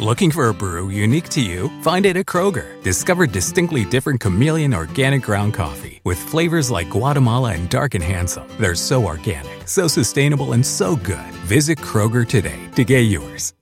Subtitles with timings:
[0.00, 1.68] Looking for a brew unique to you?
[1.82, 2.80] Find it at Kroger.
[2.84, 8.46] Discover distinctly different chameleon organic ground coffee with flavors like Guatemala and Dark and Handsome.
[8.60, 11.32] They're so organic, so sustainable, and so good.
[11.50, 13.54] Visit Kroger today to get yours.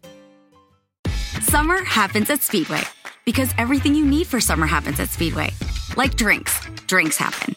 [1.41, 2.83] Summer happens at Speedway
[3.25, 5.55] because everything you need for summer happens at Speedway.
[5.97, 7.57] Like drinks, drinks happen.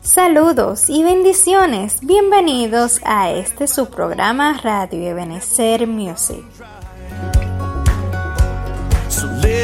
[0.00, 1.98] Saludos y bendiciones.
[2.00, 6.42] Bienvenidos a este su programa Radio Ebenecer Music.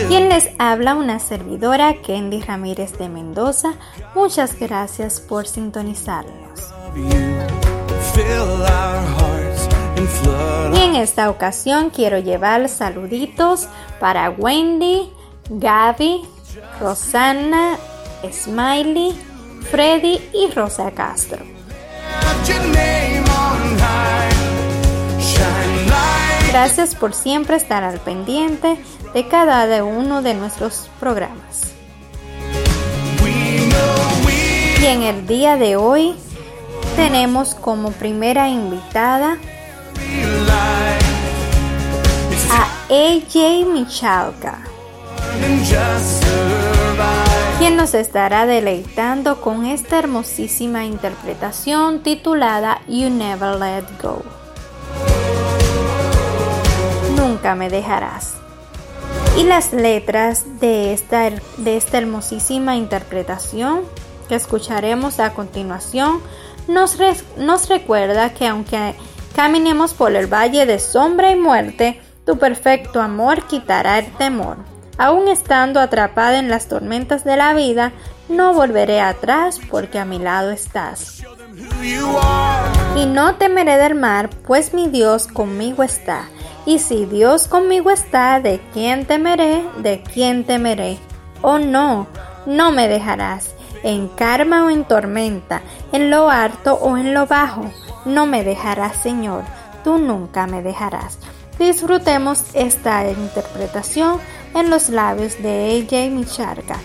[0.08, 3.72] Quien les habla una servidora Candy Ramírez de Mendoza.
[4.14, 6.60] Muchas gracias por sintonizarnos.
[10.74, 13.66] Y en esta ocasión quiero llevar saluditos
[13.98, 15.10] para Wendy,
[15.48, 16.20] Gaby,
[16.80, 17.76] Rosanna,
[18.30, 19.12] Smiley,
[19.70, 21.44] Freddy y Rosa Castro.
[26.50, 28.76] Gracias por siempre estar al pendiente
[29.14, 31.72] de cada uno de nuestros programas.
[34.80, 36.14] Y en el día de hoy
[36.96, 39.36] tenemos como primera invitada
[42.50, 44.69] a AJ Michalka.
[47.58, 54.22] Quien nos estará deleitando con esta hermosísima interpretación titulada You Never Let Go.
[57.16, 58.34] Nunca me dejarás.
[59.36, 63.82] Y las letras de esta, de esta hermosísima interpretación
[64.28, 66.20] que escucharemos a continuación
[66.66, 68.94] nos, re- nos recuerda que aunque
[69.36, 74.56] caminemos por el valle de sombra y muerte, tu perfecto amor quitará el temor.
[74.98, 77.92] Aún estando atrapada en las tormentas de la vida,
[78.28, 81.22] no volveré atrás porque a mi lado estás.
[82.96, 86.28] Y no temeré del mar, pues mi Dios conmigo está.
[86.66, 89.64] Y si Dios conmigo está, ¿de quién temeré?
[89.78, 90.98] ¿De quién temeré?
[91.42, 92.06] Oh no,
[92.46, 95.62] no me dejarás, en karma o en tormenta,
[95.92, 97.70] en lo alto o en lo bajo.
[98.04, 99.44] No me dejarás, Señor,
[99.82, 101.18] tú nunca me dejarás.
[101.58, 104.18] Disfrutemos esta interpretación
[104.54, 106.76] en los labios de AJ Micharga,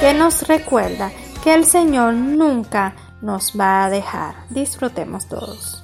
[0.00, 1.10] que nos recuerda
[1.42, 4.34] que el Señor nunca nos va a dejar.
[4.50, 5.81] Disfrutemos todos.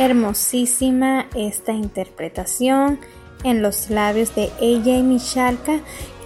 [0.00, 2.98] Hermosísima esta interpretación
[3.44, 5.80] en los labios de ella y Michalka,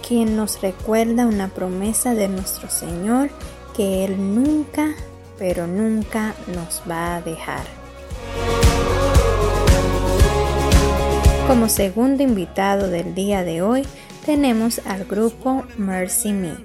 [0.07, 3.29] quien nos recuerda una promesa de nuestro Señor
[3.75, 4.95] que Él nunca,
[5.37, 7.65] pero nunca nos va a dejar.
[11.45, 13.85] Como segundo invitado del día de hoy
[14.25, 16.55] tenemos al grupo Mercy Me.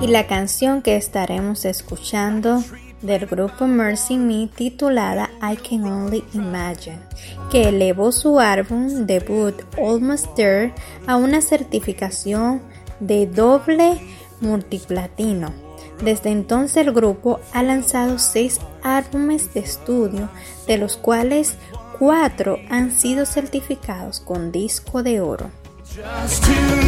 [0.00, 2.62] Y la canción que estaremos escuchando
[3.04, 6.98] del grupo Mercy Me titulada I Can Only Imagine,
[7.50, 10.72] que elevó su álbum debut Almost There
[11.06, 12.62] a una certificación
[13.00, 14.00] de doble
[14.40, 15.52] multiplatino.
[16.02, 20.30] Desde entonces el grupo ha lanzado seis álbumes de estudio,
[20.66, 21.54] de los cuales
[21.98, 25.50] cuatro han sido certificados con disco de oro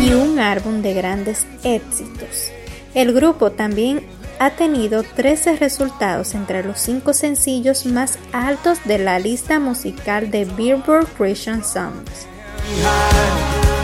[0.03, 2.51] y un álbum de grandes éxitos.
[2.95, 4.07] El grupo también
[4.39, 10.45] ha tenido 13 resultados entre los 5 sencillos más altos de la lista musical de
[10.45, 12.27] Billboard Christian Songs,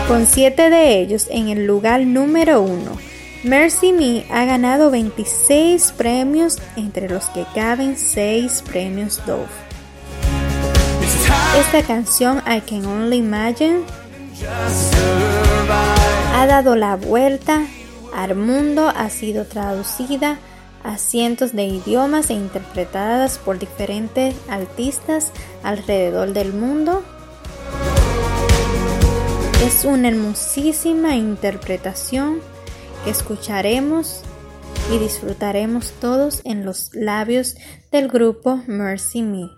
[0.07, 3.13] con 7 de ellos en el lugar número 1.
[3.43, 9.47] Mercy Me ha ganado 26 premios, entre los que caben 6 premios Dove.
[11.59, 13.81] Esta canción, I Can Only Imagine,
[16.33, 17.63] ha dado la vuelta
[18.13, 20.37] al mundo ha sido traducida
[20.83, 25.31] a cientos de idiomas e interpretadas por diferentes artistas
[25.63, 27.03] alrededor del mundo.
[29.65, 32.39] Es una hermosísima interpretación
[33.03, 34.21] que escucharemos
[34.91, 37.55] y disfrutaremos todos en los labios
[37.91, 39.49] del grupo Mercy Me.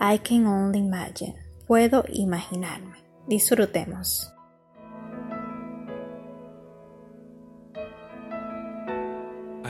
[0.00, 1.36] I can only imagine.
[1.66, 2.96] Puedo imaginarme.
[3.28, 4.31] Disfrutemos.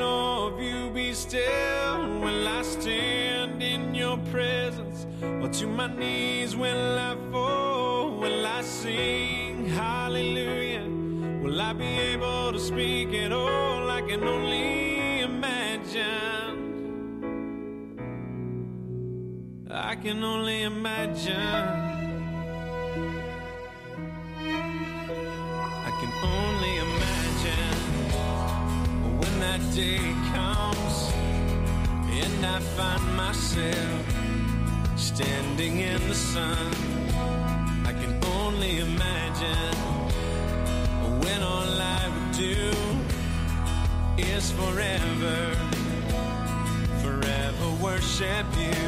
[0.00, 2.20] Of you be still?
[2.20, 5.06] Will I stand in your presence?
[5.22, 8.18] Or to my knees will I fall?
[8.18, 10.88] Will I sing hallelujah?
[11.42, 13.88] Will I be able to speak at all?
[13.88, 16.54] I can only imagine.
[19.70, 21.73] I can only imagine.
[29.74, 29.98] Day
[30.32, 31.12] comes
[32.22, 34.06] and I find myself
[34.96, 36.72] standing in the sun.
[37.84, 39.74] I can only imagine
[41.22, 42.70] when all I would do
[44.16, 45.56] is forever,
[47.02, 48.84] forever worship you.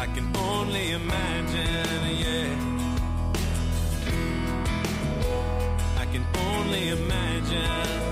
[0.00, 2.50] I can only imagine, yeah.
[5.96, 8.05] I can only imagine.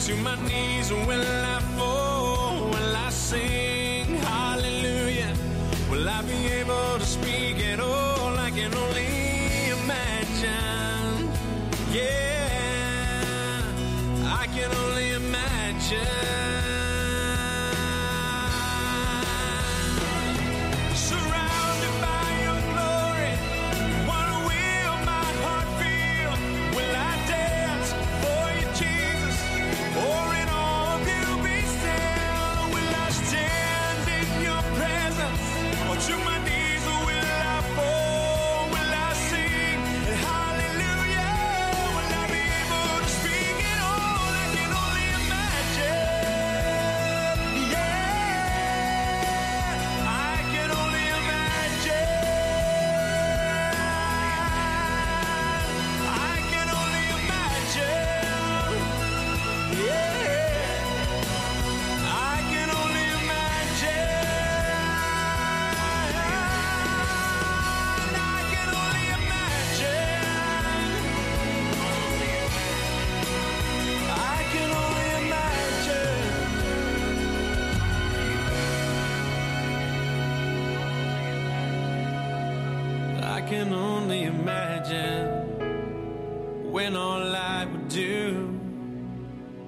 [0.00, 2.68] To my knees will I fall?
[2.70, 3.73] Will I sing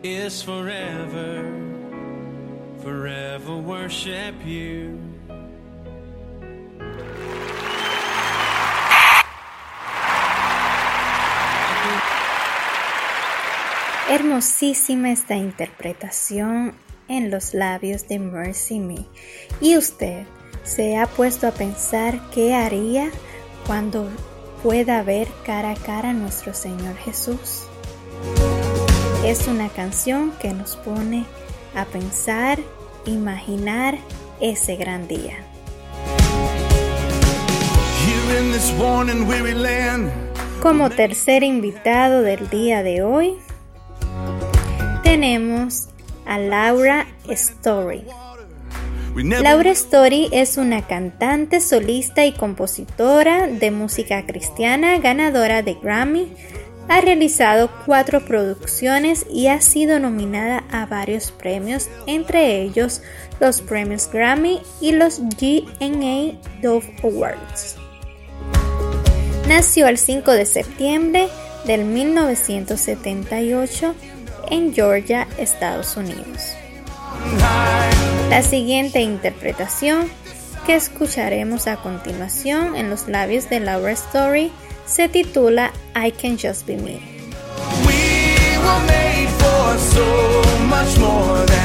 [0.07, 1.43] forever,
[2.81, 4.97] forever worship you.
[14.09, 16.75] Hermosísima esta interpretación
[17.09, 19.07] en los labios de Mercy Me.
[19.61, 20.25] ¿Y usted
[20.63, 23.11] se ha puesto a pensar qué haría
[23.67, 24.09] cuando
[24.63, 27.67] pueda ver cara a cara a nuestro Señor Jesús?
[29.27, 31.25] Es una canción que nos pone
[31.75, 32.61] a pensar,
[33.07, 33.99] imaginar
[34.41, 35.35] ese gran día.
[40.63, 43.35] Como tercer invitado del día de hoy,
[45.03, 45.89] tenemos
[46.25, 48.05] a Laura Story.
[49.17, 56.33] Laura Story es una cantante, solista y compositora de música cristiana, ganadora de Grammy.
[56.89, 63.03] Ha realizado cuatro producciones y ha sido nominada a varios premios, entre ellos
[63.41, 67.75] los premios Grammy y los GNA Dove Awards.
[69.49, 71.27] Nació el 5 de septiembre
[71.67, 73.95] del 1978
[74.51, 76.55] en Georgia, Estados Unidos.
[78.31, 80.09] La siguiente interpretación
[80.67, 84.53] que escucharemos a continuación en los labios de Laura Story
[84.87, 87.01] se titula I Can Just Be Me.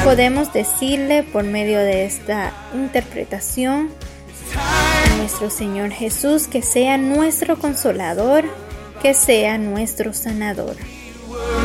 [0.04, 3.90] Podemos decirle por medio de esta interpretación
[4.56, 8.44] a nuestro Señor Jesús que sea nuestro consolador,
[9.00, 10.76] que sea nuestro sanador.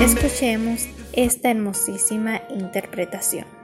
[0.01, 3.56] Escuchemos esta hermosísima interpretación.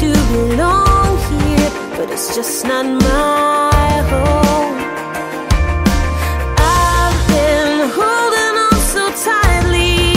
[0.00, 4.76] To belong here, but it's just not my home.
[6.56, 10.14] I've been holding on so tightly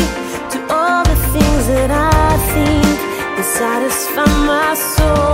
[0.53, 2.93] to all the things that I think
[3.35, 5.30] that satisfy my soul,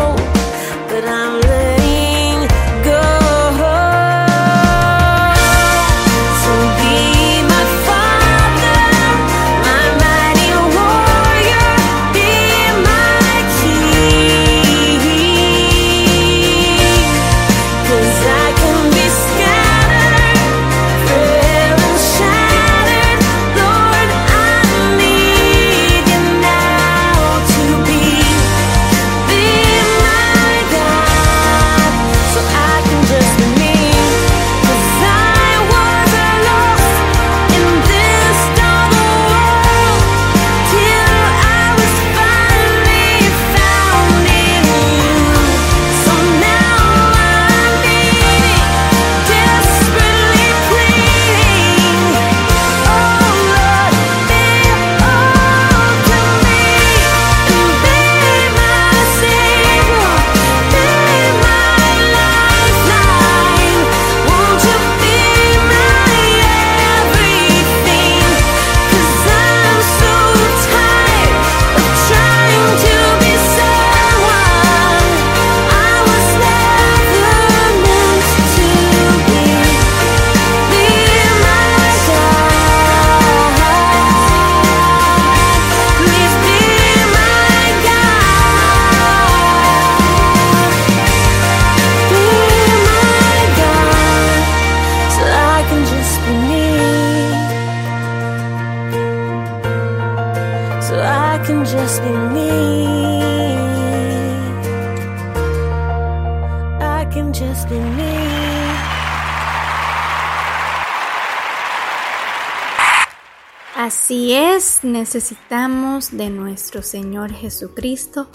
[114.92, 118.28] necesitamos de nuestro Señor Jesucristo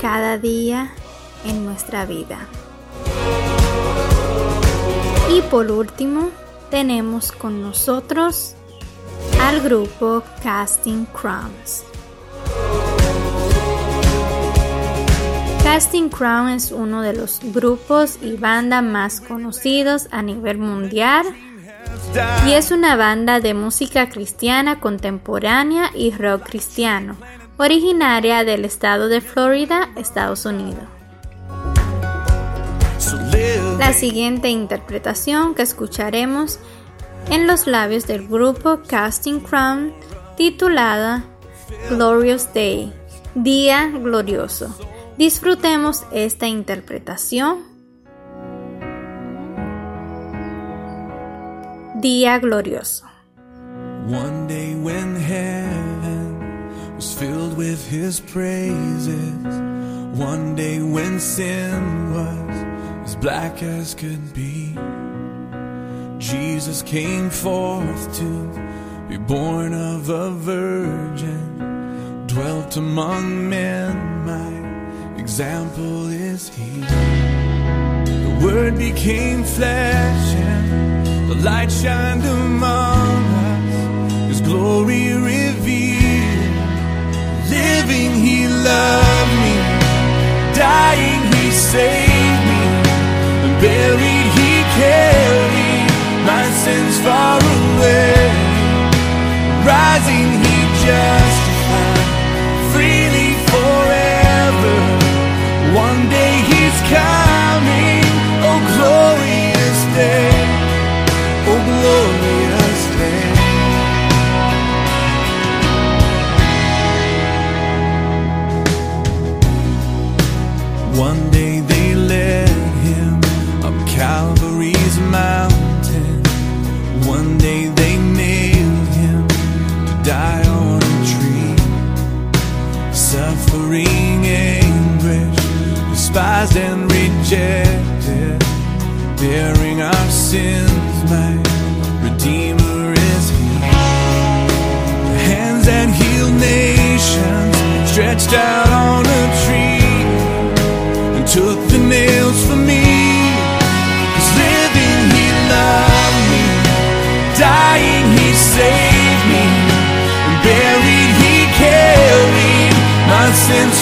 [0.00, 0.92] cada día
[1.44, 2.46] en nuestra vida.
[5.30, 6.30] Y por último,
[6.70, 8.54] tenemos con nosotros
[9.40, 11.84] al grupo Casting Crowns.
[15.62, 21.26] Casting Crown es uno de los grupos y bandas más conocidos a nivel mundial
[22.46, 27.16] y es una banda de música cristiana contemporánea y rock cristiano,
[27.56, 30.84] originaria del estado de Florida, Estados Unidos.
[33.78, 36.58] La siguiente interpretación que escucharemos
[37.30, 39.92] en los labios del grupo Casting Crown
[40.36, 41.24] titulada
[41.90, 42.92] Glorious Day,
[43.34, 44.74] Día Glorioso.
[45.18, 47.75] Disfrutemos esta interpretación.
[52.06, 53.02] Día Glorioso.
[54.06, 59.54] One day when heaven was filled with his praises,
[60.16, 61.82] one day when sin
[62.14, 62.56] was
[63.06, 64.78] as black as could be,
[66.18, 68.30] Jesus came forth to
[69.08, 76.70] be born of a virgin, dwelt among men, my example is he.
[78.22, 80.55] The Word became flesh
[81.42, 84.28] light shined among us.
[84.28, 86.54] His glory revealed.
[87.50, 89.56] Living, He loved me.
[90.54, 92.62] Dying, He saved me.
[93.60, 95.90] Buried, He carried
[96.30, 98.14] my sins far away.
[99.64, 101.35] Rising, He justified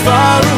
[0.04, 0.53] story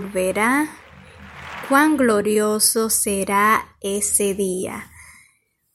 [0.00, 0.68] volverá.
[1.68, 4.90] Cuán glorioso será ese día.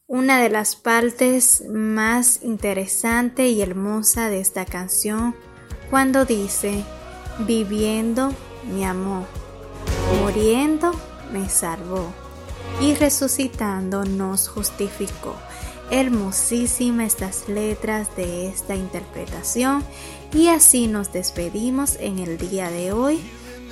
[0.07, 5.35] Una de las partes más interesante y hermosa de esta canción
[5.89, 6.83] cuando dice,
[7.39, 8.33] viviendo
[8.71, 9.25] me amó,
[10.21, 10.91] muriendo
[11.31, 12.13] me salvó
[12.81, 15.35] y resucitando nos justificó.
[15.91, 19.83] Hermosísimas estas letras de esta interpretación
[20.33, 23.21] y así nos despedimos en el día de hoy.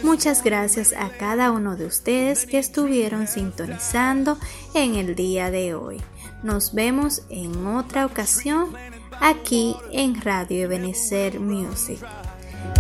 [0.04, 4.38] Muchas gracias a cada uno de ustedes que estuvieron sintonizando
[4.74, 6.02] en el día de hoy.
[6.44, 8.74] Nos vemos en otra ocasión
[9.22, 12.00] aquí en Radio Ebenezer Music.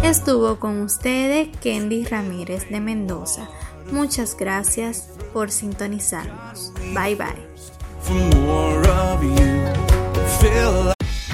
[0.04, 3.48] Estuvo con ustedes Kendy Ramírez de Mendoza.
[3.92, 6.74] Muchas gracias por sintonizarnos.
[6.94, 7.54] Bye bye.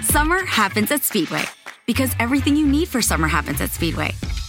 [0.04, 1.46] Summer happens at Speedway
[1.88, 4.14] because everything you need for summer happens at Speedway.